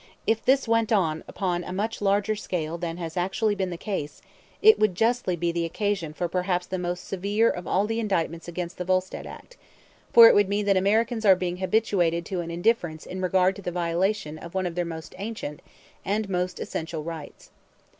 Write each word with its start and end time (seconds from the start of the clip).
I 0.27 0.31
f 0.31 0.43
this 0.43 0.67
went 0.67 0.91
on 0.91 1.23
upon 1.27 1.63
a 1.63 1.71
much 1.71 2.01
larger 2.01 2.35
scale 2.35 2.79
than 2.79 2.97
has 2.97 3.15
actually 3.15 3.53
been 3.53 3.69
the 3.69 3.77
case, 3.77 4.19
it 4.59 4.79
would 4.79 4.95
justly 4.95 5.35
be 5.35 5.51
the 5.51 5.63
occasion 5.63 6.11
for 6.11 6.27
perhaps 6.27 6.65
the 6.65 6.79
most 6.79 7.07
severe 7.07 7.51
of 7.51 7.67
all 7.67 7.85
the 7.85 7.99
indictments 7.99 8.47
against 8.47 8.79
the 8.79 8.83
Volstead 8.83 9.27
act; 9.27 9.57
for 10.11 10.27
it 10.27 10.33
would 10.33 10.49
mean 10.49 10.65
that 10.65 10.75
Americans 10.75 11.23
are 11.23 11.35
being 11.35 11.57
habituated 11.57 12.25
to 12.25 12.39
indifference 12.41 13.05
in 13.05 13.21
regard 13.21 13.55
to 13.57 13.61
the 13.61 13.69
violation 13.71 14.39
of 14.39 14.55
one 14.55 14.65
of 14.65 14.73
their 14.73 14.85
most 14.85 15.13
ancient 15.19 15.61
and 16.03 16.27
most 16.27 16.59
essential 16.59 17.03
rights. 17.03 17.51